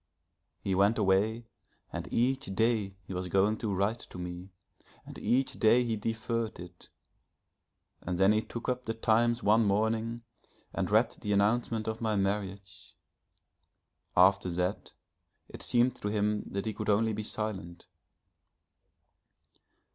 He 0.63 0.73
went 0.73 0.97
away 0.97 1.45
and 1.93 2.11
each 2.11 2.45
day 2.55 2.95
he 3.03 3.13
was 3.13 3.27
going 3.27 3.57
to 3.57 3.71
write 3.71 3.99
to 4.09 4.17
me, 4.17 4.49
and 5.05 5.15
each 5.19 5.59
day 5.59 5.83
he 5.83 5.95
deferred 5.95 6.57
it, 6.59 6.89
and 8.01 8.17
then 8.17 8.31
he 8.31 8.41
took 8.41 8.67
up 8.67 8.85
the 8.85 8.95
Times 8.95 9.43
one 9.43 9.63
morning 9.63 10.23
and 10.73 10.89
read 10.89 11.15
the 11.21 11.33
announcement 11.33 11.87
of 11.87 12.01
my 12.01 12.15
marriage. 12.15 12.95
After 14.17 14.49
that 14.53 14.93
it 15.49 15.61
seemed 15.61 15.97
to 16.01 16.07
him 16.07 16.45
that 16.49 16.65
he 16.65 16.73
could 16.73 16.89
only 16.89 17.13
be 17.13 17.21
silent.... 17.21 17.85